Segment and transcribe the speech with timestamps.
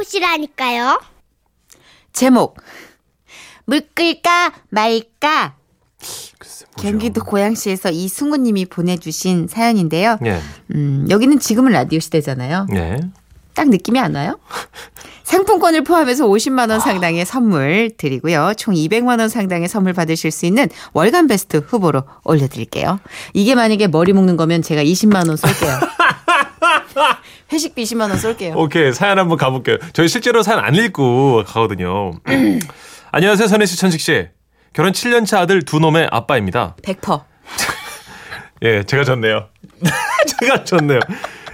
[0.00, 1.00] 찾아보시라니까요.
[2.12, 2.56] 제목
[3.66, 5.54] 물 끌까 말까
[6.38, 6.64] 글쎄?
[6.78, 10.18] 경기도 고양시에서 이승우님이 보내주신 사연인데요.
[10.24, 10.40] 예.
[10.74, 12.66] 음, 여기는 지금은 라디오 시대잖아요.
[12.74, 13.00] 예.
[13.54, 14.38] 딱 느낌이 안 와요?
[15.24, 18.54] 상품권을 포함해서 50만 원 상당의 선물 드리고요.
[18.56, 22.98] 총 200만 원 상당의 선물 받으실 수 있는 월간 베스트 후보로 올려드릴게요.
[23.34, 25.78] 이게 만약에 머리 묶는 거면 제가 20만 원 쏠게요.
[27.52, 28.54] 회식비 20만 원 쏠게요.
[28.56, 29.76] 오케이 사연 한번 가볼게요.
[29.92, 32.12] 저희 실제로 사연 안 읽고 가거든요.
[33.12, 34.28] 안녕하세요 선혜 씨 천식 씨.
[34.72, 36.76] 결혼 7년 차 아들 두 놈의 아빠입니다.
[36.82, 37.22] 100%.
[38.62, 39.48] 예, 제가 졌네요.
[40.40, 41.00] 제가 졌네요.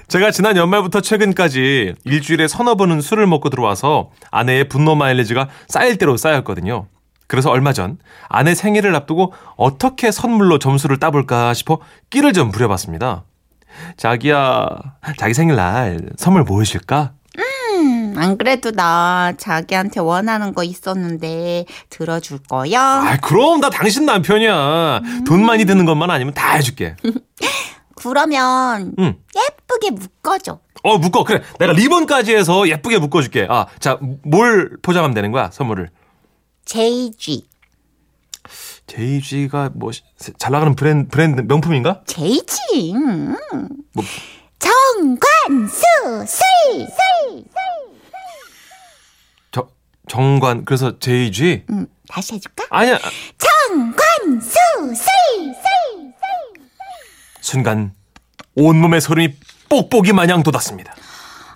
[0.09, 6.17] 제가 지난 연말부터 최근까지 일주일에 서너 번은 술을 먹고 들어와서 아내의 분노 마일리지가 쌓일 대로
[6.17, 6.87] 쌓였거든요.
[7.27, 13.25] 그래서 얼마 전 아내 생일을 앞두고 어떻게 선물로 점수를 따볼까 싶어 끼를 좀 부려봤습니다.
[13.97, 14.69] 자기야,
[15.19, 17.13] 자기 생일날 선물 뭐 해줄까?
[18.17, 22.81] 안 그래도 나 자기한테 원하는 거 있었는데 들어줄 거야?
[22.81, 25.01] 아, 그럼 나 당신 남편이야.
[25.27, 26.97] 돈 많이 드는 것만 아니면 다 해줄게.
[27.95, 29.17] 그러면 응.
[29.35, 30.61] 예쁘게 묶어줘.
[30.83, 31.25] 어, 묶어.
[31.25, 31.43] 그래.
[31.59, 33.47] 내가 리본까지 해서 예쁘게 묶어줄게.
[33.51, 35.91] 아, 자, 뭘 포장하면 되는 거야, 선물을?
[38.87, 39.91] JG가 뭐
[40.39, 42.03] 잘 나가는 브랜드 브랜드 명품인가?
[42.95, 43.37] 음.
[43.93, 44.05] 뭐-
[44.59, 45.81] 정관수
[46.27, 46.87] 술.
[46.87, 47.45] 술.
[49.53, 49.69] 저
[50.09, 51.65] 정관 그래서 JG?
[51.71, 52.65] 음, 다시 해줄까?
[52.71, 52.99] 아니야.
[53.39, 54.51] 정관수
[54.87, 54.95] 술.
[54.95, 56.13] 술.
[57.41, 57.93] 순간
[58.57, 59.35] 온몸에 소름이
[59.69, 60.95] 뽁뽁이 마냥 돋았습니다.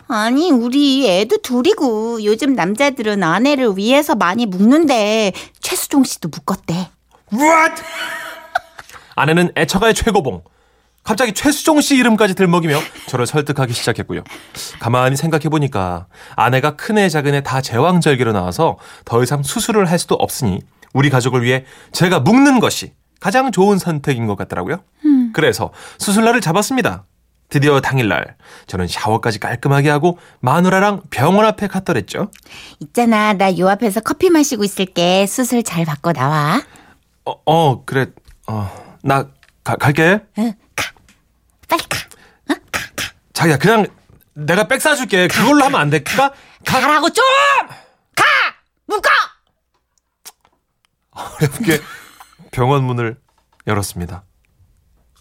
[0.09, 6.91] 아니 우리 애도 둘이고 요즘 남자들은 아내를 위해서 많이 묶는데 최수종 씨도 묶었대.
[7.33, 7.83] What?
[9.15, 10.43] 아내는 애처가의 최고봉.
[11.03, 14.23] 갑자기 최수종 씨 이름까지 들먹이며 저를 설득하기 시작했고요.
[14.81, 20.61] 가만히 생각해보니까 아내가 큰애 작은애 다 제왕절개로 나와서 더 이상 수술을 할 수도 없으니
[20.93, 24.83] 우리 가족을 위해 제가 묶는 것이 가장 좋은 선택인 것 같더라고요.
[25.33, 27.05] 그래서 수술날을 잡았습니다.
[27.49, 28.37] 드디어 당일날
[28.67, 32.31] 저는 샤워까지 깔끔하게 하고 마누라랑 병원 앞에 갔더랬죠.
[32.81, 36.63] 있잖아 나 요 앞에서 커피 마시고 있을게 수술 잘 받고 나와.
[37.31, 38.07] 어, 어 그래.
[38.47, 39.29] 어, 나
[39.65, 40.21] 가- 갈게.
[40.39, 40.85] 응, 가.
[41.69, 41.99] 빨리 가.
[43.33, 43.87] 자기야 그냥
[44.35, 46.31] 내가 백 사줄게 그걸로 하면 안 될까?
[46.67, 47.25] 가, 가라고 좀!
[48.15, 48.25] 가!
[48.87, 49.09] 묶어!
[51.13, 51.81] 어렵게
[52.51, 53.17] 병원 문을
[53.67, 54.25] 열었습니다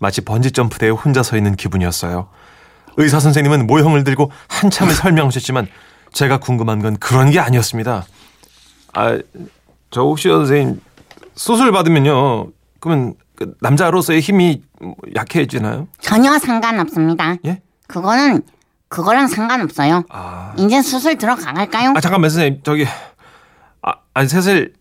[0.01, 2.29] 마치 번지점프대에 혼자 서 있는 기분이었어요
[2.97, 5.67] 의사 선생님은 모형을 들고 한참을 설명하셨지만
[6.11, 8.05] 제가 궁금한 건 그런 게 아니었습니다
[8.93, 9.17] 아
[9.91, 10.81] 저 혹시 선생님
[11.39, 12.51] 수술 받으면요
[12.81, 14.61] 그러면 그 남자로서의 힘이
[15.15, 15.87] 약해지나요?
[16.01, 17.37] 전혀 상관없습니다.
[17.45, 17.61] 예?
[17.87, 18.41] 그거는
[18.89, 20.03] 그거랑 상관없어요.
[20.09, 20.53] 아...
[20.57, 21.93] 이제 수술 들어갈까요?
[21.95, 22.85] 아 잠깐만 선생님 저기
[23.81, 24.73] 아 아니 사실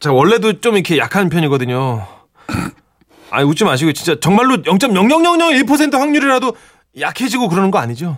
[0.00, 2.06] 제가 원래도 좀 이렇게 약한 편이거든요.
[3.30, 6.56] 아니 웃지 마시고 진짜 정말로 0.00001% 확률이라도
[6.98, 8.16] 약해지고 그러는 거 아니죠?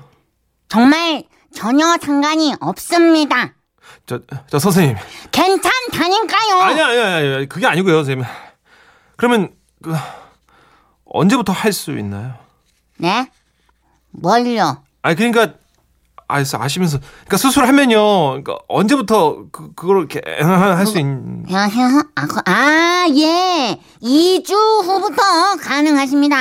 [0.69, 3.55] 정말 전혀 상관이 없습니다.
[4.07, 4.21] 저
[4.51, 4.97] 저 선생님
[5.31, 6.61] 괜찮다니까요.
[6.61, 8.25] 아니 아니 아니 아니 그게 아니고요 선생님.
[9.17, 9.51] 그러면
[9.83, 9.95] 그
[11.05, 12.35] 언제부터 할 수 있나요?
[12.99, 13.31] 네?
[14.11, 14.83] 뭘요?
[15.03, 15.55] 아니 그러니까
[16.29, 22.27] 아 아시면서 그러니까 수술하면요 그러니까 언제부터 그 그걸 이렇게 할 수 있는 야, 야, 아,
[22.27, 23.79] 그- 아, 예.
[24.03, 24.53] 2주
[24.85, 25.23] 후부터
[25.61, 26.37] 가능하십니다.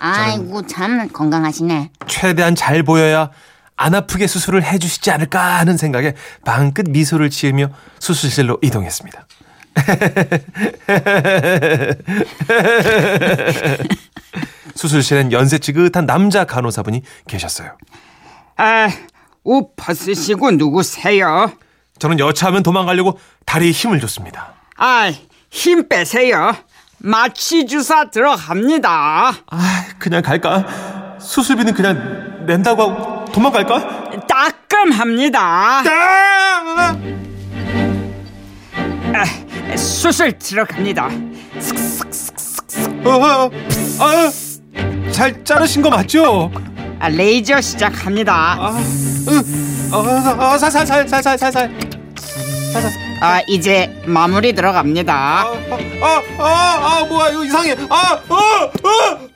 [0.00, 1.90] 아이고, 참 건강하시네.
[2.06, 3.30] 최대한 잘 보여야
[3.78, 6.12] 안 아프게 수술을 해주시지 않을까 하는 생각에
[6.44, 9.26] 방긋 미소를 지으며 수술실로 이동했습니다.
[14.74, 17.76] 수술실엔 연세 지긋한 남자 간호사분이 계셨어요.
[18.56, 18.88] 아,
[19.44, 21.52] 옷 벗으시고 누구세요?
[22.00, 24.54] 저는 여차하면 도망가려고 다리에 힘을 줬습니다.
[24.76, 25.12] 아,
[25.50, 26.54] 힘 빼세요.
[26.98, 28.90] 마취 주사 들어갑니다.
[28.90, 31.07] 아, 그냥 갈까?
[31.20, 34.10] 수술비는 그냥 낸다고 하고 도망갈까?
[34.28, 35.40] 따끔합니다.
[35.40, 36.96] 아!
[39.14, 41.08] 아, 수술 들어갑니다.
[43.04, 43.50] 어, 어, 어,
[44.00, 44.30] 아,
[45.12, 46.50] 잘 자르신 거 맞죠?
[47.00, 48.56] 아, 레이저 시작합니다.
[48.58, 48.70] 아,
[49.28, 51.74] 으, 어, 어, 살살, 살살, 살살, 살살.
[53.20, 55.12] 아, 이제 마무리 들어갑니다.
[55.14, 55.52] 아,
[56.02, 57.74] 아, 아, 아, 뭐야, 이거 이상해.
[57.88, 59.27] 아, 어, 어.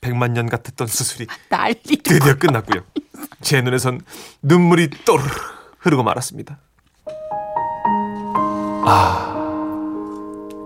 [0.00, 1.74] 백만 년 같았던 수술이 난리.
[2.02, 2.82] 드디어 끝났고요.
[3.42, 4.00] 제 눈에선
[4.42, 5.28] 눈물이 또르르
[5.80, 6.58] 흐르고 말았습니다.
[8.84, 9.34] 아,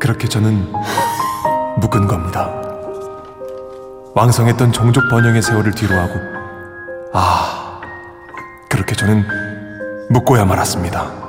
[0.01, 0.73] 그렇게 저는
[1.79, 2.51] 묶은 겁니다.
[4.15, 6.15] 왕성했던 종족 번영의 세월을 뒤로하고,
[7.13, 7.81] 아,
[8.71, 9.27] 그렇게 저는
[10.11, 11.25] 묻고야 말았습니다.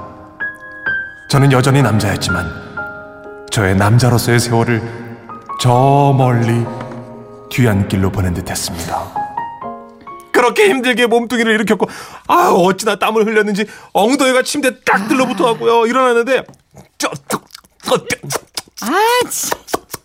[1.30, 4.82] 저는 여전히 남자였지만 저의 남자로서의 세월을
[5.60, 6.66] 저 멀리
[7.56, 9.26] 뒤안길로 보낸 듯했습니다.
[10.34, 11.88] 그렇게 힘들게 몸뚱이를 일으켰고
[12.28, 16.44] 아 어찌나 땀을 흘렸는지 엉덩이가 침대에 딱 들러붙어 갖고요 일어났는데
[16.98, 17.40] 저, 저,
[17.82, 18.40] 저, 저,
[18.82, 19.52] 아, 지,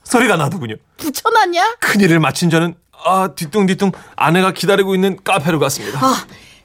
[0.04, 0.76] 소리가 나더군요.
[0.96, 1.78] 붙여놨냐?
[1.80, 5.98] 큰일을 마친 저는 아 뒤뚱뒤뚱 아내가 기다리고 있는 카페로 갔습니다.
[5.98, 6.14] 어,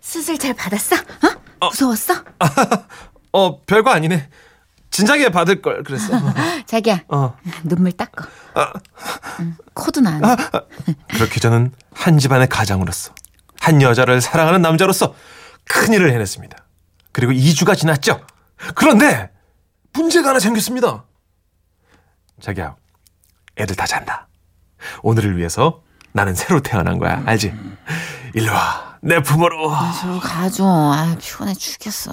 [0.01, 0.95] 수술 잘 받았어?
[1.61, 1.67] 어?
[1.69, 2.13] 무서웠어?
[3.33, 4.29] 어 별거 아니네.
[4.91, 6.13] 진작에 받을 걸 그랬어.
[6.65, 7.35] 자기야, 어.
[7.63, 8.25] 눈물 닦어.
[8.53, 8.71] 아.
[9.41, 10.19] 응, 코도 나.
[11.13, 13.13] 그렇게 저는 한 집안의 가장으로서
[13.59, 15.13] 한 여자를 사랑하는 남자로서
[15.65, 16.57] 큰 일을 해냈습니다.
[17.11, 18.25] 그리고 2주가 지났죠.
[18.75, 19.31] 그런데
[19.93, 21.03] 문제가 하나 생겼습니다.
[22.41, 22.75] 자기야,
[23.57, 24.27] 애들 다 잔다.
[25.01, 25.81] 오늘을 위해서
[26.13, 27.21] 나는 새로 태어난 거야.
[27.25, 27.53] 알지?
[28.33, 28.95] 일로 와.
[29.01, 29.71] 내 품으로.
[30.01, 30.63] 저 가줘.
[30.65, 32.11] 아, 피곤해 죽겠어.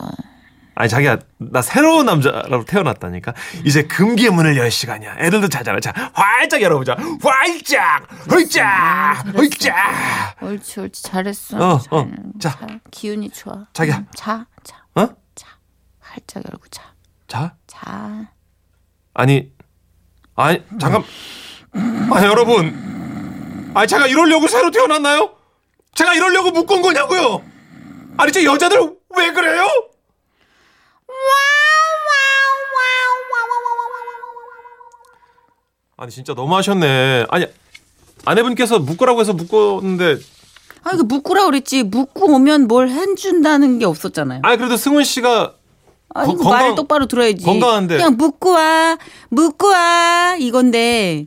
[0.74, 3.34] 아니 자기야 나 새로운 남자로 태어났다니까
[3.64, 11.02] 이제 금기의 문을 열 시간이야 애들도 자잖아 자 활짝 열어보자 활짝 활짝 활짝 옳지, 옳지.
[11.02, 11.56] 잘했어.
[11.56, 12.08] 어, 잘, 어.
[12.40, 12.50] 자.
[12.58, 12.80] 잘.
[12.90, 13.66] 기운이 좋아.
[13.72, 13.96] 자기야.
[13.98, 15.08] 응, 자, 자, 어?
[15.34, 15.48] 자.
[16.00, 16.82] 활짝 열고 자.
[17.28, 18.30] 자 자.
[19.14, 19.52] 아니
[20.34, 21.02] 아니 잠깐
[22.10, 25.34] 아 여러분 아니 제가 이러려고 새로 태어났나요?
[25.94, 27.42] 제가 이러려고 묶은 거냐고요?
[28.18, 28.78] 아니 저 여자들
[29.16, 29.64] 왜 그래요?
[35.96, 37.26] 아니 진짜 너무하셨네.
[37.30, 37.46] 아니
[38.24, 40.18] 아내분께서 묶으라고 해서 묶었는데
[40.84, 41.84] 아니, 그 묶으라 그랬지.
[41.84, 44.40] 묶고 오면 뭘 해준다는 게 없었잖아요.
[44.42, 45.54] 아니 그래도 승훈 씨가
[46.14, 47.44] 아, 거- 이거 건강- 말 똑바로 들어야지.
[47.44, 47.96] 건강한데.
[47.96, 48.98] 그냥 묶고 와,
[49.30, 51.26] 묶고 와 이건데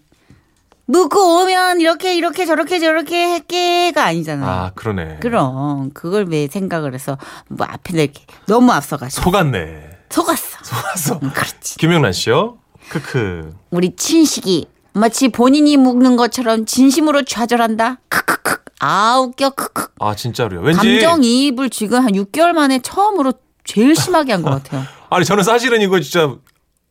[0.87, 4.45] 묶고 오면 이렇게 이렇게 저렇게 저렇게 할게가 아니잖아.
[4.47, 5.17] 아 그러네.
[5.21, 9.89] 그럼 그걸 왜 생각을 해서 뭐 앞에 이렇게 너무 앞서가지고 속았네.
[10.09, 10.57] 속았어.
[10.63, 11.19] 속았어.
[11.23, 11.77] 응, 그렇지.
[11.77, 12.57] 김영란 씨요?
[12.89, 13.55] 크크.
[13.71, 17.97] 우리 친식이 마치 본인이 묶는 것처럼 진심으로 좌절한다.
[18.09, 18.57] 크크크.
[18.79, 19.87] 아 웃겨 크크.
[19.99, 20.61] 아 진짜로요.
[20.61, 23.33] 왠지 감정이입을 지금 한 6개월 만에 처음으로
[23.63, 24.83] 제일 심하게 한 것 같아요.
[25.09, 26.35] 아니 저는 사실은 이거 진짜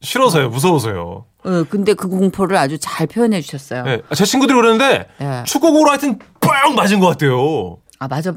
[0.03, 0.51] 싫어서요.
[0.51, 1.25] 무서워서요.
[1.45, 3.85] 어, 근데 그 공포를 아주 잘 표현해 주셨어요.
[3.87, 4.03] 예.
[4.15, 5.45] 제 친구들이 그러는데 예.
[5.47, 7.79] 축구공으로 하여튼 뻥 맞은 것 같아요.
[7.99, 8.35] 아 맞아.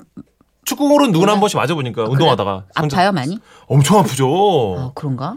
[0.65, 3.39] 축구공으로는 누구나 한 번씩 맞아보니까 운동하다가 혼자- 아파요 많이?
[3.67, 4.75] 엄청 아프죠.
[4.77, 5.35] 아 그런가?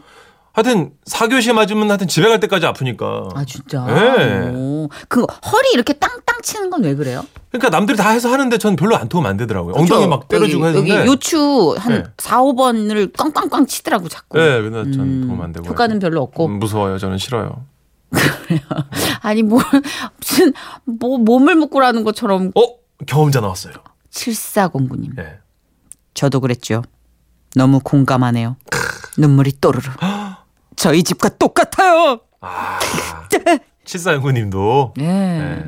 [0.62, 3.28] 하여튼 4교시에 맞으면 하여튼 집에 갈 때까지 아프니까.
[3.34, 3.86] 아 진짜.
[3.88, 4.50] 예.
[4.54, 4.88] 오.
[5.08, 7.24] 그 허리 이렇게 땅땅 치는 건 왜 그래요?
[7.50, 9.74] 그러니까 남들이 다 해서 하는데 전 별로 안 도움 안 되더라고요.
[9.74, 11.00] 엉덩이 막 때려주고 여기, 했는데.
[11.00, 12.02] 여기 요추 한 네.
[12.18, 14.38] 4, 5번을 꽝꽝꽝 치더라고 자꾸.
[14.38, 15.66] 예, 근데 전 음, 도움 안 되고.
[15.66, 16.46] 효과는 별로 없고.
[16.46, 16.98] 음, 무서워요.
[16.98, 17.64] 저는 싫어요.
[19.22, 19.60] 아니 뭐
[20.18, 20.52] 무슨
[20.84, 22.62] 뭐 몸을 묶으라는 것처럼 어?
[23.06, 23.74] 경험자 나왔어요.
[24.10, 25.18] 7409님.
[25.18, 25.38] 예.
[26.14, 26.82] 저도 그랬죠.
[27.54, 28.56] 너무 공감하네요.
[29.18, 29.82] 눈물이 또르르.
[30.76, 32.20] 저희 집과 똑같아요.
[32.40, 32.78] 아.
[33.84, 34.92] 74연구님도.
[35.00, 35.04] 예.
[35.04, 35.64] 예.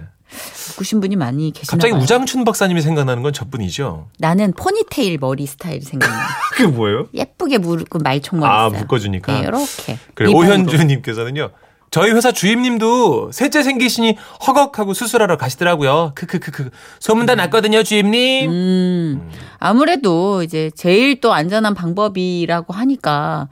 [0.71, 2.03] 묶으신 분이 많이 계시나 갑자기 봐요.
[2.03, 4.09] 우장춘 박사님이 생각나는 건 저뿐이죠.
[4.19, 6.17] 나는 포니테일 머리 스타일이 생각나.
[6.53, 7.09] 그게 뭐예요?
[7.13, 8.81] 예쁘게 묶고 말총머리 아, 있어요.
[8.81, 9.33] 묶어주니까.
[9.33, 9.99] 네, 이렇게.
[10.15, 11.51] 그래 오현주님께서는요.
[11.91, 14.17] 저희 회사 주임님도 셋째 생기시니
[14.47, 16.13] 허걱하고 수술하러 가시더라고요.
[16.15, 16.71] 크크크크
[17.01, 18.51] 소문 다 났거든요, 주임님.
[18.51, 23.49] 음, 아무래도 이제 제일 또 안전한 방법이라고 하니까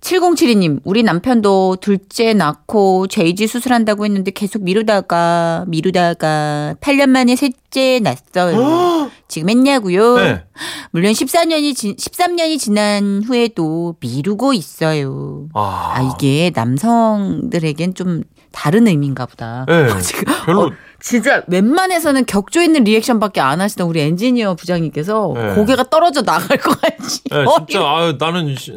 [0.00, 9.10] 7072님, 우리 남편도 둘째 낳고 제이지 수술한다고 했는데 계속 미루다가 미루다가 8년 만에 셋째 낳았어요.
[9.28, 10.16] 지금 했냐고요?
[10.16, 10.44] 네.
[10.90, 15.48] 물론 14년이 지, 13년이 지난 후에도 미루고 있어요.
[15.54, 19.66] 아, 아, 이게 남성들에겐 좀 다른 의미인가 보다.
[19.68, 19.86] 네.
[20.00, 25.54] 지금 별로 어, 진짜 웬만해서는 격조 있는 리액션밖에 안 하시던 우리 엔지니어 부장님께서 네.
[25.54, 27.22] 고개가 떨어져 나갈 것 같지.
[27.30, 28.74] 네, 어, 진짜 아 나는 시-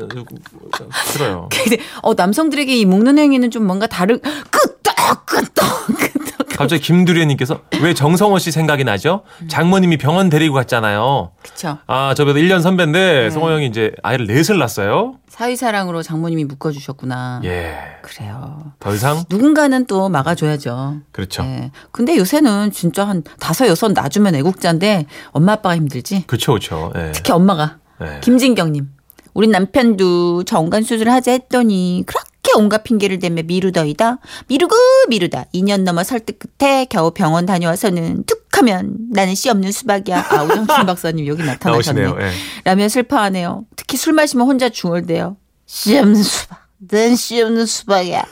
[1.11, 1.49] 싫어요.
[1.53, 6.42] 근데 어, 남성들에게 이 묶는 행위는 좀 뭔가 다르 끄떡 끄떡 끄떡.
[6.63, 9.23] 갑자기 김두래님께서 왜 정성호 씨 생각이 나죠?
[9.47, 11.31] 장모님이 병원 데리고 갔잖아요.
[11.41, 11.77] 그쵸.
[11.87, 13.29] 아 저보다 1년 선배인데 네.
[13.29, 15.15] 성호 형이 이제 아이를 넷을 낳았어요.
[15.29, 17.41] 사위사랑으로 장모님이 묶어주셨구나.
[17.43, 17.75] 예.
[18.01, 18.73] 그래요.
[18.79, 20.97] 더 이상 누군가는 또 막아줘야죠.
[21.11, 21.43] 그렇죠.
[21.43, 21.71] 예.
[21.91, 26.25] 근데 요새는 진짜 한 다섯 여섯 놔주면 애국자인데 엄마 아빠가 힘들지.
[26.27, 26.91] 그렇죠, 그렇죠.
[26.95, 27.11] 예.
[27.13, 27.77] 특히 엄마가.
[28.01, 28.19] 예.
[28.21, 28.89] 김진경님.
[29.33, 34.19] 우리 남편도 정관 수술을 하자 했더니 그렇게 온갖 핑계를 대며 미루더이다.
[34.47, 34.75] 미루고
[35.09, 35.45] 미루다.
[35.53, 40.27] 2년 넘어 설득 끝에 겨우 병원 다녀와서는 툭 하면 나는 씨 없는 수박이야.
[40.29, 42.01] 아, 우정춘 박사님 여기 나타나셨네.
[42.03, 42.27] 나오시네요.
[42.27, 42.33] 예.
[42.63, 43.65] 라며 슬퍼하네요.
[43.75, 45.37] 특히 술 마시면 혼자 중얼대요.
[45.65, 46.67] 씨 없는 수박.
[46.77, 48.23] 넌 씨 없는 수박이야.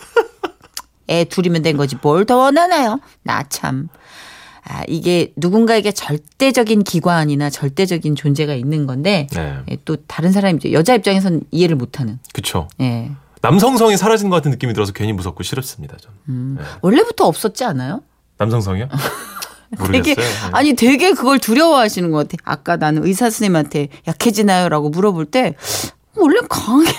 [1.09, 2.99] 애 둘이면 된 거지 뭘 더 원하나요?
[3.23, 3.87] 나 참.
[4.63, 9.57] 아, 이게 누군가에게 절대적인 기관이나 절대적인 존재가 있는 건데 네.
[9.71, 12.19] 예, 또 다른 사람이 이제 여자 입장에선 이해를 못하는.
[12.33, 12.67] 그쵸.
[12.79, 13.09] 예.
[13.41, 15.97] 남성성이 사라진 것 같은 느낌이 들어서 괜히 무섭고 싫습니다.
[15.97, 16.17] 저는.
[16.29, 16.55] 음.
[16.59, 16.65] 네.
[16.81, 18.01] 원래부터 없었지 않아요?
[18.37, 18.87] 남성성이요?
[19.77, 20.25] 되게 모르겠어요.
[20.25, 20.49] 네.
[20.51, 22.41] 아니 되게 그걸 두려워하시는 것 같아.
[22.43, 25.55] 아까 나는 의사 선생님한테 약해지나요라고 물어볼 때
[26.15, 26.95] 원래 강했나?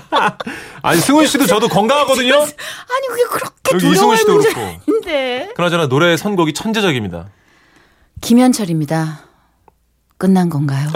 [0.82, 2.34] 아니 승훈 씨도 저도 건강하거든요.
[2.40, 4.80] 아니 그게 그렇게 두려워할 씨도 문제 그렇고.
[4.88, 5.50] 아닌데.
[5.54, 7.28] 그나저나 노래 선곡이 천재적입니다.
[8.22, 9.20] 김현철입니다.
[10.16, 10.88] 끝난 건가요?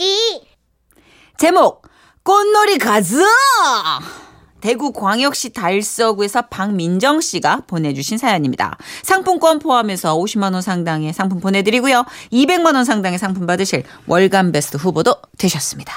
[0.00, 0.42] 재밌지.
[1.36, 1.82] 제목
[2.22, 3.22] 꽃놀이 가즈
[4.60, 8.76] 대구 광역시 달서구에서 박민정 씨가 보내주신 사연입니다.
[9.02, 12.04] 상품권 포함해서 50만 원 상당의 상품 보내드리고요.
[12.32, 15.92] 200만 원 상당의 상품 받으실 월간 베스트 후보도 되셨습니다.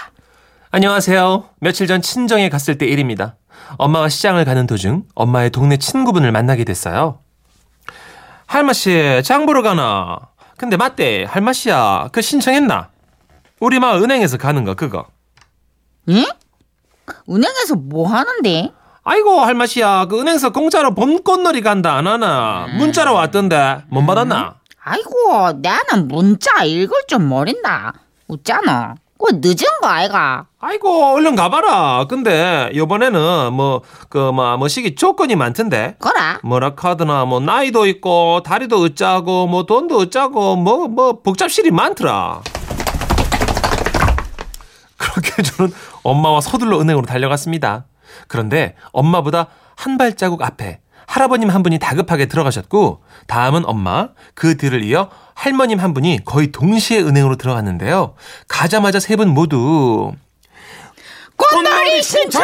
[0.72, 1.50] 안녕하세요.
[1.60, 3.36] 며칠 전 친정에 갔을 때 일입니다.
[3.78, 7.20] 엄마와 시장을 가는 도중 엄마의 동네 친구분을 만나게 됐어요.
[8.48, 10.20] 할마씨, 장 보러 가나?
[10.58, 12.93] 근데 맞대, 할마씨야, 그 신청했나?
[13.64, 15.06] 우리 마 은행에서 가는 거, 그거.
[16.10, 16.26] 응?
[17.30, 18.74] 은행에서 뭐 하는데?
[19.06, 22.68] 아이고, 할마씨야, 그 은행에서 공짜로 봄꽃놀이 간다, 안 하나?
[22.78, 24.56] 문자로 왔던데, 못 받았나?
[24.84, 27.94] 아이고 나는 문자 읽을 줄 모른다.
[28.28, 28.96] 웃잖아.
[29.18, 30.48] 그 늦은 거 아이가?
[30.60, 32.08] 아이고, 얼른 가봐라.
[32.10, 35.96] 근데, 요번에는 뭐, 그, 뭐, 뭐, 시기 조건이 많던데.
[36.00, 36.40] 거라.
[36.44, 42.42] 뭐라 카드나 뭐 나이도 있고 다리도 어짜고 뭐 돈도 어짜고 뭐뭐 복잡실이 많더라.
[45.04, 47.86] 그렇게 저는 엄마와 서둘러 은행으로 달려갔습니다.
[48.28, 55.10] 그런데 엄마보다 한 발자국 앞에 할아버님 한 분이 다급하게 들어가셨고 다음은 엄마 그 뒤를 이어
[55.36, 58.16] 할머님 한 분이 거의 동시에 은행으로 들어갔는데요.
[58.48, 60.12] 가자마자 세 분 모두
[61.36, 62.42] 꽃놀이 신청!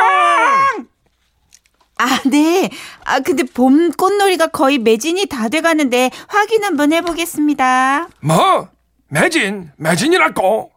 [2.01, 2.69] 아, 네.
[3.05, 8.07] 아, 근데 봄 꽃놀이가 거의 매진이 다 돼가는데 확인 한번 해보겠습니다.
[8.21, 8.69] 뭐?
[9.09, 9.71] 매진?
[9.77, 10.71] 매진이라고?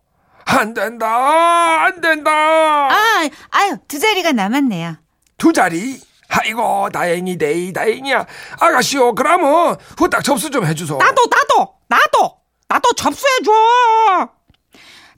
[0.44, 2.30] 안 된다, 안 된다.
[2.30, 4.96] 아, 아유, 두 자리가 남았네요.
[5.38, 6.00] 두 자리?
[6.28, 8.26] 아이고, 다행이네, 다행이야.
[8.60, 10.96] 아가씨요, 그러면 후딱 접수 좀 해주소.
[10.96, 12.36] 나도 나도 나도
[12.68, 13.52] 나도 접수해줘.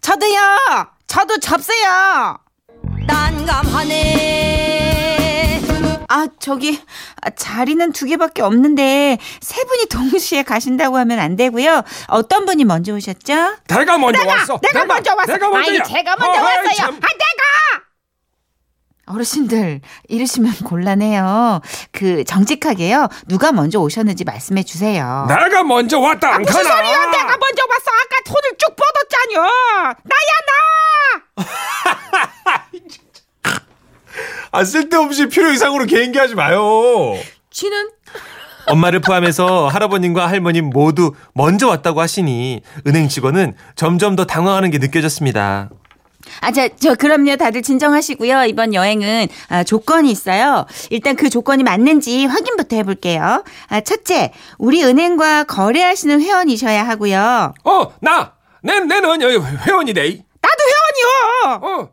[0.01, 0.41] 저도요.
[1.07, 2.39] 저도 접수요.
[3.07, 4.54] 난감하네.
[6.15, 6.81] 아, 저기
[7.23, 11.83] 아, 자리는 두 개밖에 없는데 세 분이 동시에 가신다고 하면 안 되고요.
[12.07, 13.57] 어떤 분이 먼저 오셨죠?
[13.67, 14.61] 내가 먼저 왔어.
[14.63, 15.33] 내가 먼저 왔어.
[15.33, 15.81] 내가 먼저야.
[15.81, 16.73] 아니 제가 먼저 어허이, 왔어요.
[16.77, 16.95] 참.
[16.95, 17.85] 아 내가.
[19.07, 21.61] 어르신들 이러시면 곤란해요.
[21.91, 23.09] 그 정직하게요.
[23.27, 25.27] 누가 먼저 오셨는지 말씀해 주세요.
[25.29, 26.63] 내가 먼저 왔다, 안 무슨?
[26.63, 27.07] 소리야?
[27.11, 27.91] 내가 먼저 왔어.
[27.91, 29.43] 아까 손을 쭉 뻗었잖여.
[30.05, 31.45] 나야 나.
[34.51, 37.17] 아 쓸데없이 필요 이상으로 개인기 하지 마요.
[37.51, 37.91] 쥐는
[38.67, 45.71] 엄마를 포함해서 할아버님과 할머님 모두 먼저 왔다고 하시니 은행 직원은 점점 더 당황하는 게 느껴졌습니다.
[46.41, 47.37] 아, 자, 저, 그럼요.
[47.37, 48.45] 다들 진정하시고요.
[48.47, 50.67] 이번 여행은 아, 조건이 있어요.
[50.89, 53.45] 일단 그 조건이 맞는지 확인부터 해볼게요.
[53.69, 57.53] 아, 첫째, 우리 은행과 거래하시는 회원이셔야 하고요.
[57.65, 60.03] 어, 나, 내, 내는 여기 회원이래.
[60.41, 60.59] 나도
[61.47, 61.61] 회원이요.
[61.63, 61.89] 어,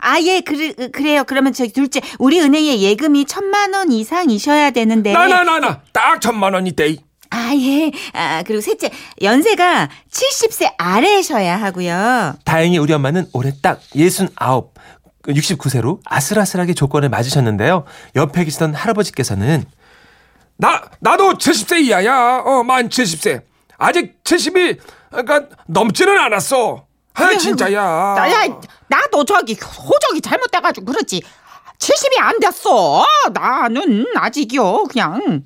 [0.00, 1.24] 아, 예, 그래, 그래요.
[1.26, 5.12] 그러면 저기 둘째, 우리 은행에 예금이 천만 원 이상이셔야 되는데.
[5.12, 6.96] 나, 나, 나, 나, 딱 천만 원 있대.
[7.30, 7.90] 아, 예.
[8.12, 8.90] 아, 그리고 셋째,
[9.22, 12.34] 연세가 70세 아래셔야 하고요.
[12.44, 14.72] 다행히 우리 엄마는 올해 딱 69,
[15.26, 17.84] 69세로 아슬아슬하게 조건을 맞으셨는데요.
[18.16, 19.64] 옆에 계시던 할아버지께서는
[20.56, 22.42] 나, 나도 70세 이하야.
[22.44, 23.42] 어, 만 70세.
[23.78, 24.78] 아직 70이,
[25.10, 26.86] 그러니까 넘지는 않았어.
[27.14, 28.14] 아, 진짜야.
[28.16, 31.22] 나야 나도 저기 호적이 잘못돼가지고 그렇지.
[31.78, 33.04] 70이 안 됐어.
[33.32, 34.84] 나는 아직이요.
[34.84, 35.42] 그냥.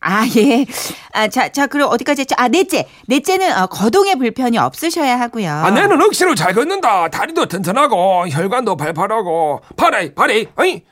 [0.00, 0.64] 아, 예.
[1.12, 2.34] 아, 자, 자, 그럼 어디까지 했죠?
[2.38, 2.88] 아, 넷째.
[3.06, 5.50] 넷째는 어, 거동에 불편이 없으셔야 하고요.
[5.50, 7.08] 아, 내는 억시로 잘 걷는다.
[7.08, 10.82] 다리도 튼튼하고, 혈관도 발팔하고, 발에, 발에, 어이,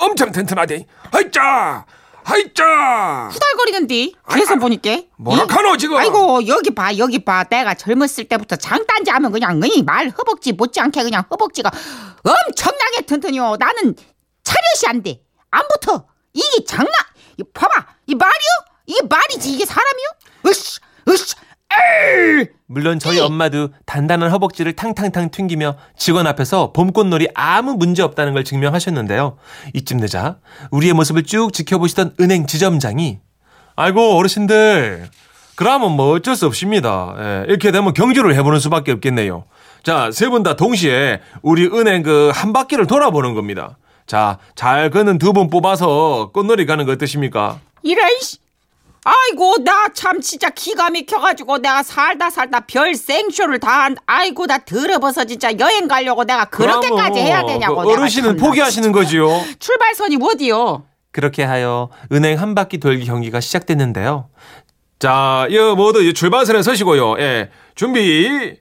[0.00, 0.84] 엄청 튼튼하대.
[1.12, 1.84] 아이짜!
[2.30, 3.28] 하이짜.
[3.32, 5.00] 후달거리는데 뒤에서 보니까?
[5.16, 5.96] 뭐라카노 지금?
[5.96, 7.44] 아이고 여기 봐 여기 봐.
[7.44, 11.70] 내가 젊었을 때부터 장단지 하면 그냥 이말 허벅지 못지않게 그냥 허벅지가
[12.24, 13.94] 엄청나게 튼튼해요 나는
[14.42, 15.22] 차렷이 안 돼.
[15.52, 16.08] 안 붙어.
[16.32, 16.90] 이게 장난!
[17.38, 17.86] 이 봐봐.
[18.08, 18.50] 이 말이요
[18.86, 19.52] 이게 말이지.
[19.52, 20.06] 이게 사람이요
[20.46, 21.36] 으쌰 으쌰
[21.78, 22.46] 에이.
[22.66, 29.36] 물론 저희 엄마도 단단한 허벅지를 탕탕탕 튕기며 직원 앞에서 봄꽃놀이 아무 문제 없다는 걸 증명하셨는데요.
[29.74, 30.38] 이쯤 되자
[30.70, 33.18] 우리의 모습을 쭉 지켜보시던 은행 지점장이
[33.76, 35.08] 아이고 어르신들
[35.54, 37.14] 그러면 뭐 어쩔 수 없습니다.
[37.18, 39.44] 예, 이렇게 되면 경주를 해보는 수밖에 없겠네요.
[39.82, 43.78] 자, 세 분 다 동시에 우리 은행 그 한 바퀴를 돌아보는 겁니다.
[44.06, 47.60] 자, 잘 걷는 두 분 뽑아서 꽃놀이 가는 거 어떠십니까?
[47.82, 48.38] 이런 씨.
[49.08, 53.96] 아이고 나 참 진짜 기가 막혀가지고 내가 살다 살다 별 생쇼를 다 한.
[54.06, 57.82] 아이고 나 더러워서 진짜 여행 가려고 내가 그렇게까지 그럼 해야 뭐, 되냐고.
[57.82, 59.28] 그 어르신은 포기하시는 거지요.
[59.60, 60.84] 출발선이 어디요?
[61.12, 64.28] 그렇게 하여 은행 한 바퀴 돌기 경기가 시작됐는데요.
[64.98, 67.18] 자, 여 모두 이 출발선에 서시고요.
[67.20, 68.56] 예, 준비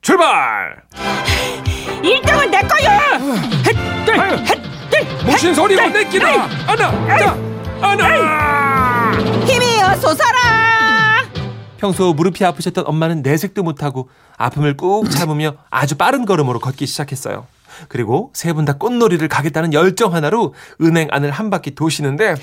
[0.00, 0.82] 출발.
[2.02, 3.18] 1등은 내 거야.
[3.66, 6.46] 헷들 헷들 무슨 소리가 내끼나?
[6.66, 7.38] 하나, 자,
[7.80, 8.61] 하나.
[10.02, 11.22] 솟아라.
[11.78, 17.46] 평소 무릎이 아프셨던 엄마는 내색도 못하고 아픔을 꾹 참으며 아주 빠른 걸음으로 걷기 시작했어요.
[17.88, 22.34] 그리고 세 분 다 꽃놀이를 가겠다는 열정 하나로 은행 안을 한 바퀴 도시는데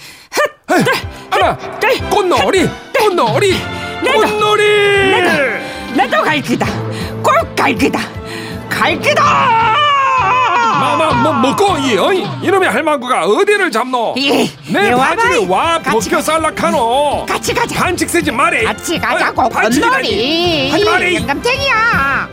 [1.30, 1.58] 하나.
[2.10, 3.54] 꽃놀이, 꽃놀이,
[4.04, 4.66] 꽃놀이.
[5.96, 6.66] 나도 갈 거다.
[7.24, 8.00] 꼭갈 거다.
[8.70, 9.79] 갈 거다.
[11.24, 14.16] 뭐 먹고 이 어이 이놈의 할망구가 어디를 잡노?
[14.18, 15.16] 예, 내 예, 와봐이.
[15.16, 17.26] 바지를 와 같이 벗겨 살락하노.
[17.28, 17.76] 같이 가자.
[17.76, 18.64] 반칙 쓰지 말해.
[18.64, 19.50] 같이 가자고 어이.
[19.52, 20.70] 건놀이.
[20.72, 21.16] 하지 말해.
[21.16, 22.30] 영감탱이야.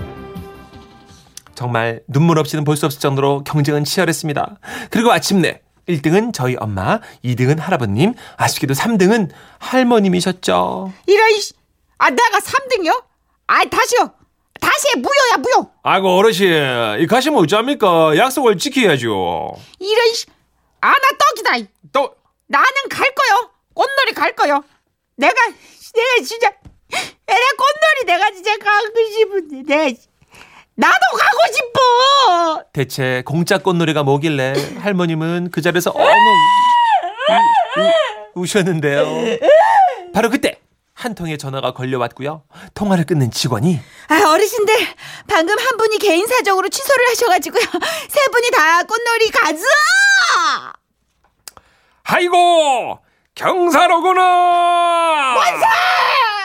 [1.54, 4.56] 정말 눈물 없이는 볼 수 없을 정도로 경쟁은 치열했습니다.
[4.90, 10.92] 그리고 아침내 1등은 저희 엄마, 2등은 할아버님, 아쉽게도 3등은 할머님이셨죠.
[11.06, 11.54] 이런 씨.
[11.98, 13.02] 아 내가 3등이요?
[13.46, 14.10] 아 다시요.
[14.60, 15.70] 다시 해 무효야 무효.
[15.82, 16.46] 아이고 어르신
[17.00, 19.56] 이 가시면 어쩝니까 약속을 지켜야죠.
[19.78, 20.26] 이런 씨.
[20.80, 21.56] 아나 떡이다.
[21.56, 21.66] 이.
[21.92, 22.14] 또
[22.46, 23.50] 나는 갈 거요.
[23.74, 24.62] 꽃놀이 갈 거요.
[25.16, 26.50] 내가 내가 진짜
[27.26, 30.06] 내가 꽃놀이 내가 진짜 가고 싶은데 내가 지-
[30.74, 32.64] 나도 가고 싶어.
[32.72, 39.38] 대체 공짜 꽃놀이가 뭐길래 할머님은 그 자리에서 어머 우, 우, 우셨는데요.
[40.12, 40.60] 바로 그때
[40.96, 42.42] 한 통의 전화가 걸려왔고요.
[42.74, 43.78] 통화를 끊는 직원이
[44.08, 44.74] 아 어르신들
[45.28, 47.62] 방금 한 분이 개인 사정으로 취소를 하셔가지고요.
[48.08, 49.62] 세 분이 다 꽃놀이 가자.
[52.04, 52.98] 아이고
[53.34, 55.34] 경사로구나.
[55.34, 55.66] 만세.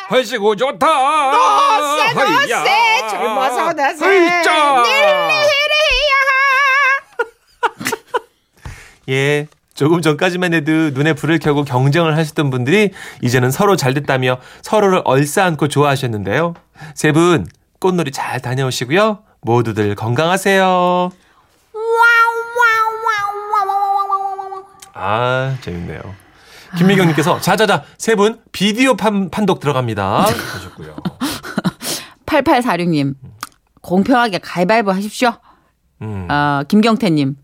[0.10, 0.86] 헐시고 좋다.
[0.86, 3.08] 너세 너세.
[3.10, 4.84] 젊어서 너세 허이짜.
[9.10, 9.48] 예.
[9.82, 12.92] 조금 전까지만 해도 눈에 불을 켜고 경쟁을 하셨던 분들이
[13.24, 16.54] 이제는 서로 잘 됐다며 서로를 얼싸안고 좋아하셨는데요.
[16.94, 17.48] 세 분
[17.80, 19.24] 꽃놀이 잘 다녀오시고요.
[19.42, 21.10] 모두들 건강하세요.
[24.94, 26.00] 아, 재밌네요.
[26.78, 30.26] 김미경님께서 자자자 세 분 비디오 판, 판독 들어갑니다.
[30.26, 30.96] 하셨고요.
[32.28, 33.16] 8846님.
[33.82, 35.32] 공평하게 가위바위보 하십시오.
[36.04, 36.28] 음.
[36.30, 37.36] 아, 김경태님.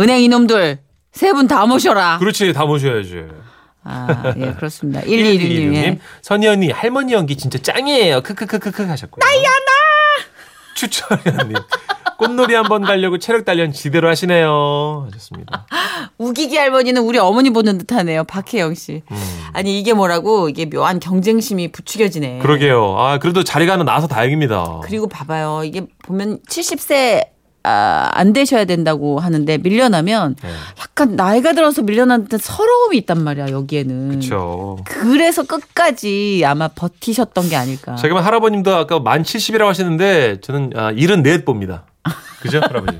[0.00, 0.80] 은행 이놈들
[1.12, 2.18] 세 분 다 모셔라.
[2.18, 3.24] 그렇지 다 모셔야지.
[3.84, 5.00] 아, 예, 그렇습니다.
[5.02, 5.98] 1216님, 1216님.
[6.22, 8.22] 선희 언니 할머니 연기 진짜 짱이에요.
[8.22, 9.20] 크크크크크 하셨고요.
[9.26, 9.72] 나야나.
[10.74, 11.54] 추천현님
[12.18, 15.08] 꽃놀이 한번 가려고 체력 단련 지대로 하시네요.
[15.10, 15.66] 하셨습니다.
[16.18, 18.22] 우기기 할머니는 우리 어머니 보는 듯 하네요.
[18.24, 19.02] 박혜영 씨.
[19.10, 19.16] 음.
[19.52, 22.38] 아니 이게 뭐라고 이게 묘한 경쟁심이 부추겨지네.
[22.38, 22.96] 그러게요.
[22.98, 24.80] 아 그래도 자리가 하나 나서 다행입니다.
[24.84, 25.62] 그리고 봐봐요.
[25.64, 27.26] 이게 보면 70세
[27.64, 30.48] 아, 안 되셔야 된다고 하는데 밀려나면 네.
[30.80, 34.08] 약간 나이가 들어서 밀려난 듯 서러움이 있단 말이야 여기에는.
[34.08, 34.78] 그렇죠.
[34.84, 37.96] 그래서 끝까지 아마 버티셨던 게 아닐까.
[37.96, 41.84] 만 할아버님도 아까 만 70이라고 하셨는데 저는 아, 74 봅니다.
[42.42, 42.98] 그죠 할아버지?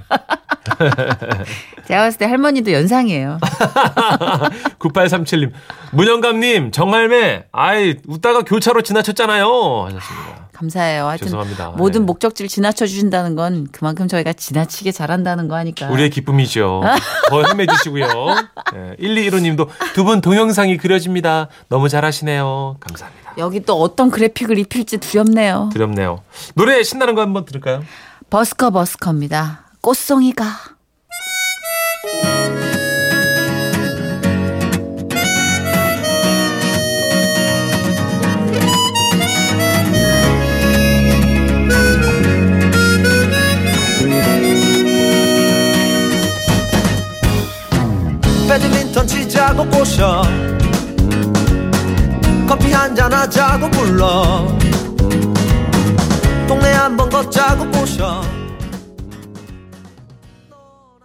[1.89, 3.39] 제가 봤을 때 할머니도 연상이에요.
[4.79, 5.51] 9837님
[5.93, 9.47] 문영감님 정말매 아이 웃다가 교차로 지나쳤잖아요
[9.87, 10.43] 하셨습니다.
[10.53, 11.07] 감사해요.
[11.09, 11.71] 하여튼 죄송합니다.
[11.71, 12.07] 모든 네.
[12.07, 15.89] 목적지를 지나쳐 주신다는 건 그만큼 저희가 지나치게 잘한다는 거 아니까.
[15.89, 16.83] 우리의 기쁨이죠.
[17.29, 18.07] 더 힘내주시고요.
[18.73, 21.49] 네, 1215님도 두 분 동영상이 그려집니다.
[21.69, 22.77] 너무 잘하시네요.
[22.79, 23.33] 감사합니다.
[23.39, 25.71] 여기 또 어떤 그래픽을 입힐지 두렵네요.
[25.73, 26.21] 두렵네요.
[26.55, 27.83] 노래 신나는 거 한번 들을까요?
[28.33, 29.61] 버스커 버스커입니다.
[29.83, 30.43] 꽃송이가.
[48.49, 50.23] 배드민턴 치자고 꼬셔
[52.49, 54.49] 커피 한잔 하자고 불러
[56.49, 58.42] 동네 한번 걷자고 모셔.